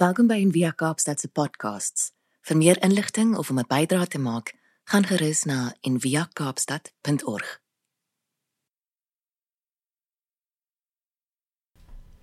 [0.00, 2.06] Welkom by Envia Kaapstad se podcasts.
[2.48, 7.60] Vir meer inligting of om 'n bydrae te maak, gaan gerus na enviakaapstad.org.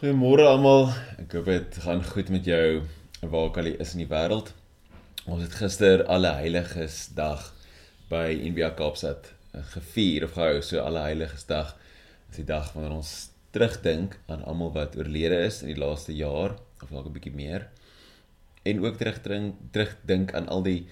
[0.00, 0.90] Goeiemôre almal.
[1.18, 2.82] Ek hoop dit gaan goed met jou
[3.20, 4.52] waar ook al jy is in die wêreld.
[5.26, 7.54] Ons het gister alle heiliges dag
[8.08, 10.62] by Envia Kaapstad gevier of gehou.
[10.62, 11.76] So alle heiliges dag
[12.30, 16.56] is die dag wanneer ons terugdink aan almal wat oorlede is in die laaste jaar
[16.82, 17.68] of dalk 'n bietjie meer.
[18.62, 20.86] En ook terugdink terugdink aan al die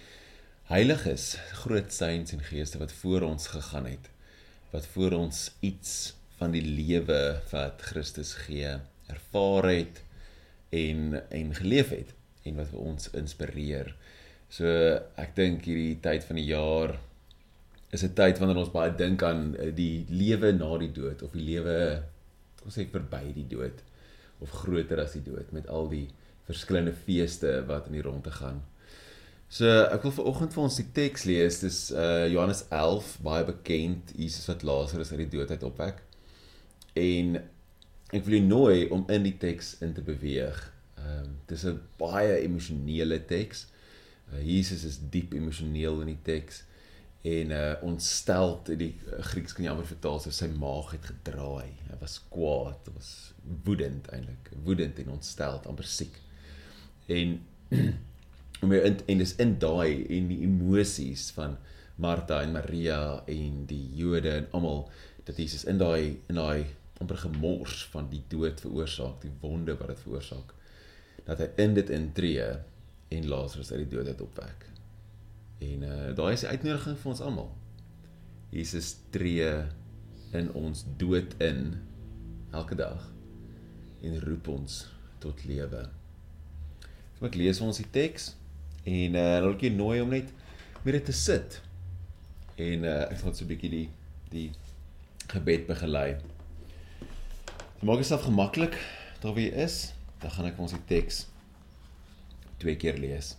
[0.69, 4.11] heiliges, groot saints en geeste wat voor ons gegaan het.
[4.71, 10.03] Wat voor ons iets van die lewe wat Christus gee, ervaar het
[10.71, 13.95] en en geleef het en wat vir ons inspireer.
[14.49, 14.67] So
[15.17, 16.99] ek dink hierdie tyd van die jaar
[17.91, 21.45] is 'n tyd wanneer ons baie dink aan die lewe na die dood of die
[21.45, 22.03] lewe
[22.69, 23.81] ons sê verby die dood
[24.45, 26.07] of groter as die dood met al die
[26.49, 28.63] verskillende feeste wat in die rondte gaan.
[29.49, 31.63] So ek wil viroggend vir ons die teks lees.
[31.65, 36.03] Dis uh Johannes 11, baie bekend, Jesus wat Lazarus uit die dood uit opwek.
[36.93, 37.41] En
[38.13, 40.61] ek wil jou nooi om in die teks in te beweeg.
[41.01, 43.67] Ehm um, dis 'n baie emosionele teks.
[44.29, 46.68] Uh, Jesus is diep emosioneel in die teks
[47.27, 51.73] en uh ontsteld die uh, Grieks kan jy amper vertaal so sy maag het gedraai.
[51.89, 53.11] Hy was kwaad, was
[53.67, 56.21] woedend eintlik, woedend en ontsteld, amper siek.
[57.11, 57.41] En
[58.63, 61.59] om in en dis in daai en die emosies van
[61.99, 64.85] Martha en Maria en die Jode en almal
[65.27, 66.67] dat Jesus in daai in daai
[67.03, 70.55] amper gemors van die dood veroorsaak, die wonde wat dit veroorsaak,
[71.27, 72.49] dat hy in dit intree
[73.15, 74.67] en Lazarus uit die dood uit opwek.
[75.65, 77.51] En uh daai is die uitnodiging vir ons almal.
[78.55, 79.49] Jesus tree
[80.37, 81.77] in ons dood in
[82.57, 83.09] elke dag
[84.05, 84.81] en roep ons
[85.23, 85.83] tot lewe.
[87.19, 88.33] Kom ek lees ons die teks
[88.89, 90.31] en uh wil ek jou nooi om net
[90.85, 91.61] met dit te sit.
[92.57, 93.89] En uh ek gaan so 'n bietjie die
[94.31, 94.49] die
[95.29, 96.19] gebed begelei.
[97.83, 98.79] Maak jouself gemaklik
[99.21, 99.93] daar jy is.
[100.19, 101.27] Dan gaan ek ons die teks
[102.59, 103.37] twee keer lees.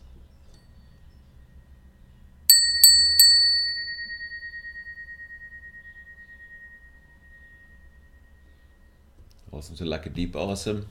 [9.56, 10.84] Asem so lekker diep asem.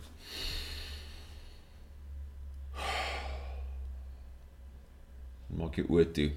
[5.58, 6.30] Maak jou oë toe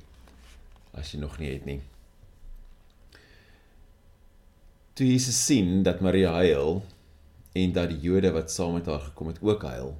[0.98, 1.80] as jy nog nie het nie.
[4.98, 6.82] Toe Jesus sien dat Maria huil
[7.58, 9.96] en dat die Jode wat saam met haar gekom het ook huil,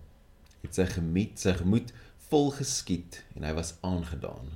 [0.62, 1.94] het sy gemoed, sy gemoed
[2.30, 4.54] vol geskiet en hy was aangedaan.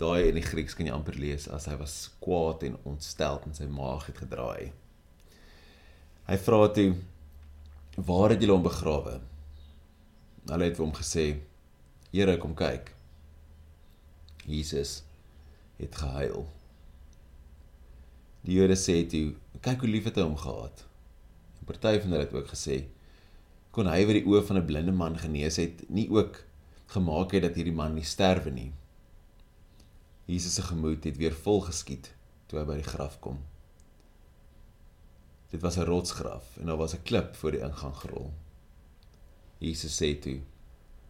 [0.00, 3.54] Daai in die Grieks kan jy amper lees as hy was kwaad en ontstel en
[3.56, 4.72] sy maag het gedraai.
[6.26, 6.96] Hy vra toe:
[7.94, 9.20] "Waar het julle hom begrawe?"
[10.50, 11.38] Hulle het hom gesê:
[12.10, 12.90] "Here, kom kyk."
[14.46, 15.04] Jesus
[15.78, 16.48] het gehuil.
[18.42, 20.84] Die Jode sê toe: "Kyk hoe lief het hy hom gehad."
[21.60, 22.84] En party van hulle het ook gesê:
[23.70, 26.42] "Kon hy wat die oë van 'n blinde man genees het, nie ook
[26.86, 28.72] gemaak het dat hierdie man nie sterwe nie?"
[30.26, 32.14] Jesus se gemoed het weer vol geskiet
[32.46, 33.38] toe hy by die graf kom.
[35.56, 38.32] Dit was 'n rotsgraf en daar was 'n klip voor die ingang gerol.
[39.58, 40.40] Jesus sê toe: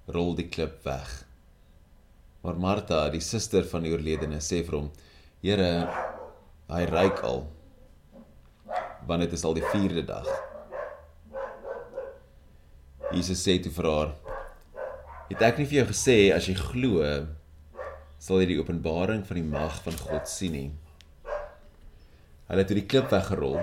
[0.06, 1.26] "Rol die klip weg."
[2.40, 4.90] Maar Martha, die suster van die oorledene, sê vir hom:
[5.42, 5.88] "Here,
[6.68, 7.52] hy ryk al.
[9.06, 10.28] Want dit is al die 4de dag."
[13.12, 14.14] Jesus sê toe vir haar:
[15.28, 17.26] "Het ek nie vir jou gesê as jy glo,
[18.18, 20.72] sal jy die openbaring van die mag van God sien nie?"
[22.46, 23.60] Hulle het die klip weggerol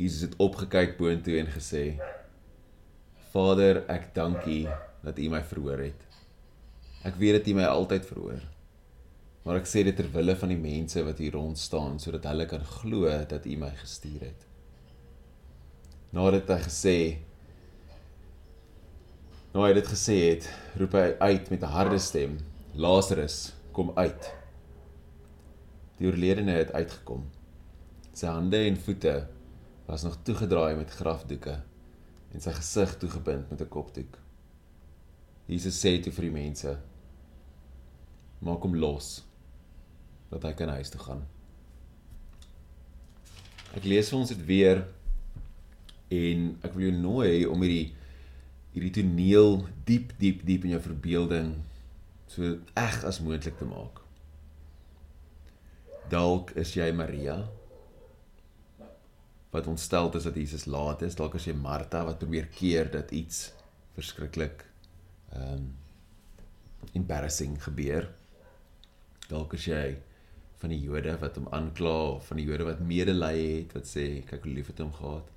[0.00, 1.84] Jesus het opgekyk boontoe en gesê:
[3.34, 4.60] Vader, ek dank U
[5.04, 6.06] dat U my verhoor het.
[7.04, 8.40] Ek weet dat U my altyd verhoor.
[9.44, 12.46] Maar ek sê dit ter wille van die mense wat hier rond staan sodat hulle
[12.48, 14.46] kan glo dat U my gestuur het.
[16.16, 16.96] Nadat hy gesê
[19.50, 20.44] Nou hy dit gesê het,
[20.78, 22.38] roep hy uit met 'n harde stem:
[22.74, 24.30] Lazarus, kom uit.
[25.98, 27.26] Die oorledene het uitgekom.
[28.14, 29.26] Sy hande en voete
[29.90, 31.56] was nog toegedraai met grafdoeke
[32.30, 34.18] en sy gesig toegebind met 'n kopdoek.
[35.46, 36.78] Jesus sê toe vir die mense:
[38.38, 39.24] "Maak hom los
[40.30, 41.26] dat hy kan huis toe gaan."
[43.74, 44.86] Ek lees vir ons dit weer
[46.08, 47.94] en ek wil jou nooi om hierdie
[48.72, 51.54] hierdie toneel diep diep diep in jou verbeelding
[52.26, 54.00] so eg as moontlik te maak.
[56.08, 57.48] Dalk is jy Maria
[59.50, 63.10] wat ontstel is dat Jesus laat is, dalk as jy Martha wat probeer keer dat
[63.10, 63.50] iets
[63.98, 64.64] verskriklik
[65.34, 65.68] ehm um,
[66.96, 68.06] embarrassing gebeur.
[69.28, 69.98] Dalk as jy
[70.60, 74.06] van die Jode wat hom aankla of van die Jode wat medelee het wat sê
[74.28, 75.28] kyk hoe lief het hom gehad.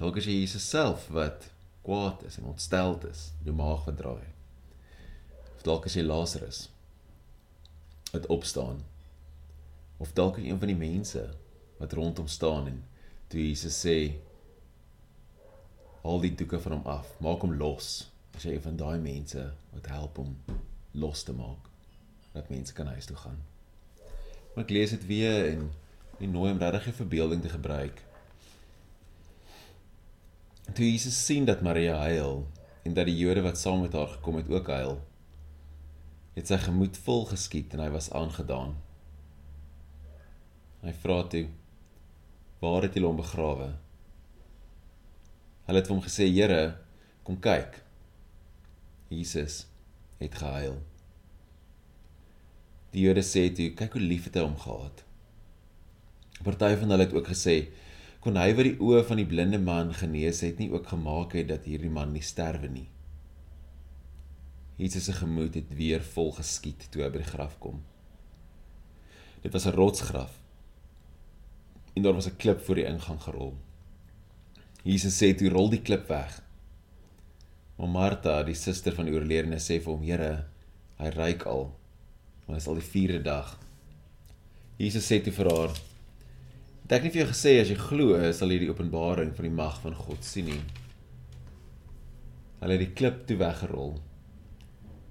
[0.00, 1.48] Dalk as jy Jesus self wat
[1.86, 4.28] kwaad is en ontsteld is, jou maag verdraai.
[5.56, 6.66] Of dalk as jy Lazarus
[8.12, 8.84] wat opstaan.
[10.00, 11.26] Of dalk as een van die mense
[11.80, 12.80] wat rondom staan en
[13.30, 13.96] toe Jesus sê
[16.02, 18.08] al die doeke van hom af, maak hom los.
[18.34, 19.42] As jy van daai mense
[19.74, 20.36] wat help om
[20.98, 21.68] los te maak
[22.32, 23.38] dat mense kan huis toe gaan.
[24.54, 25.70] Maar ek lees dit weer en
[26.20, 28.02] en nooi om regtig 'n verbeelding te gebruik.
[30.74, 32.46] Toe Jesus sien dat Maria huil
[32.82, 35.00] en dat die Jode wat saam met haar gekom het ook huil,
[36.34, 38.76] het sy gemoed vol geskiet en hy was aangedaan.
[40.80, 41.48] Hy vra toe:
[42.60, 43.72] "Waar het julle hom begrawe?"
[45.66, 46.76] Hulle het hom gesê: "Here,
[47.22, 47.82] kom kyk."
[49.08, 49.66] Jesus
[50.18, 50.78] het gehuil.
[52.90, 55.04] Die Jode sê toe, kyk hoe lief het hy hom gehad.
[56.42, 57.56] Party van hulle het ook gesê,
[58.20, 61.48] kon hy wat die oë van die blinde man genees het, nie ook gemaak het
[61.52, 62.88] dat hierdie man nie sterwe nie.
[64.80, 67.82] Jesus se gemoed het weer vol geskiet toe hy by die graf kom.
[69.42, 70.32] Dit was 'n rotsgraf.
[71.94, 73.56] En daar was 'n klip voor die ingang gerol.
[74.82, 76.42] Jesus sê toe rol die klip weg.
[77.76, 80.46] Maar Martha, die suster van die oorledene, sê vir hom: "Here,
[80.98, 81.76] hy ryk al."
[82.46, 83.58] Maar dit is al die 4de dag.
[84.76, 85.70] Jesus sê toe vir haar:
[86.82, 89.54] "Het ek nie vir jou gesê as jy glo, sal jy die openbaring van die
[89.54, 90.62] mag van God sien nie?"
[92.60, 94.00] Hulle het die klip toe weggerol.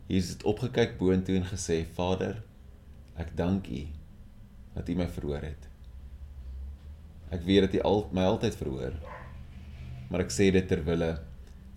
[0.07, 2.43] Jesus het opgekyk boontoe en gesê: "Vader,
[3.15, 3.87] ek dank U
[4.73, 5.68] dat U my verhoor het.
[7.29, 8.95] Ek weet dat U al my altyd verhoor.
[10.09, 11.11] Maar ek sê dit ter wille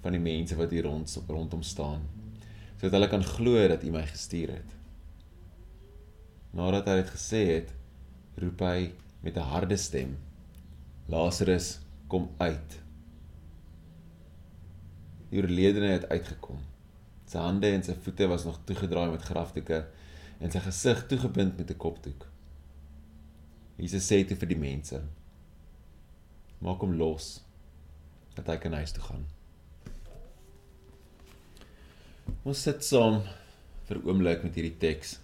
[0.03, 2.07] van die mense wat hier rond rondom staan,
[2.79, 4.71] sodat hulle kan glo dat U my gestuur het."
[6.53, 7.73] Nadat hy dit gesê het,
[8.37, 10.17] roep hy met 'n harde stem:
[11.09, 12.81] Lazarus, kom uit.
[15.31, 16.59] Die oorledene het uitgekom.
[17.25, 19.87] Sy hande en sy voete was nog toegedraai met grafdoeke
[20.41, 22.27] en sy gesig toegebind met 'n kopdoek.
[23.77, 25.01] Jesus sê dit vir die mense:
[26.63, 27.41] Maak hom los
[28.37, 29.25] dat hy kan huis toe gaan.
[32.47, 33.21] Ons sit saam
[33.89, 35.19] vir 'n oomblik met hierdie teks.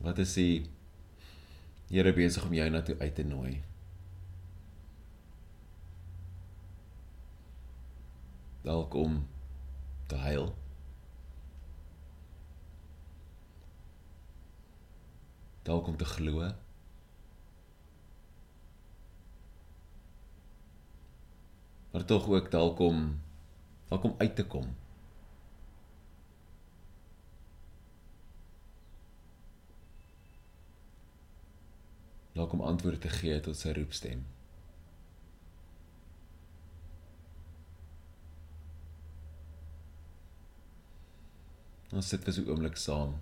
[0.00, 0.66] Wat is die
[1.88, 3.62] Here besig om jou na toe uit te nooi?
[8.66, 9.20] Dalk om
[10.10, 10.50] te huil.
[15.66, 16.46] Dalk om te glo.
[21.90, 23.20] Maar tog ook dalk om
[23.88, 24.74] dalk om uit te kom.
[32.36, 34.24] dalk om antwoorde te gee tot sy roepstem.
[41.96, 43.16] Ons sit vir so 'n oomblik saam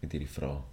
[0.00, 0.71] met hierdie vraag.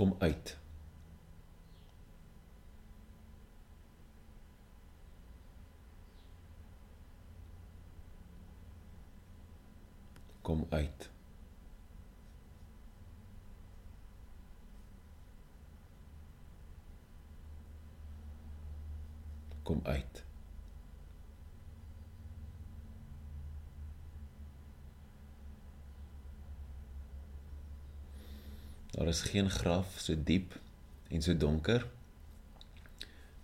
[0.00, 0.58] Kom uit.
[10.42, 11.10] Kom uit.
[19.62, 20.29] Kom uit.
[28.90, 30.56] Daar is geen graf so diep
[31.08, 31.86] en so donker.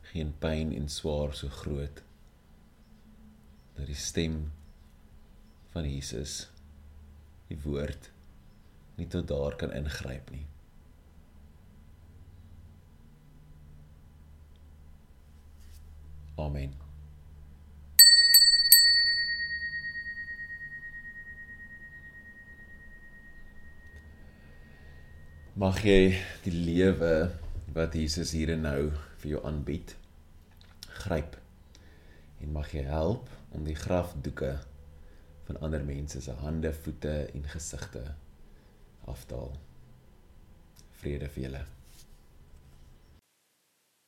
[0.00, 2.03] Geen pyn en swaar so groot.
[3.75, 4.53] Dat die stem
[5.75, 6.49] van Jesus,
[7.47, 8.11] die woord,
[8.97, 10.47] nie tot daar kan ingryp nie.
[16.37, 16.86] Amen.
[25.57, 26.11] Mag jy
[26.45, 27.31] die lewe
[27.73, 28.91] wat Jesus hier en nou
[29.23, 29.95] vir jou aanbied
[30.99, 31.39] gryp
[32.45, 34.51] en mag jy help om die grafdoeke
[35.47, 38.05] van ander mense se hande, voete en gesigte
[39.09, 39.57] afdaal.
[41.01, 41.65] Vrede vir julle.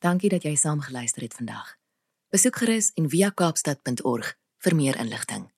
[0.05, 1.79] Dankie dat jy saam geluister het vandag.
[2.29, 5.49] Besoek gerus en via kaapstad.org vir meer inligting.